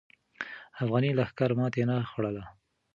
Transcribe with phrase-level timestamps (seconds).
[0.81, 2.43] افغاني لښکر ماتې نه خوړله.